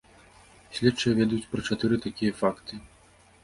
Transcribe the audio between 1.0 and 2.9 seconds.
ведаюць пра чатыры такія факты.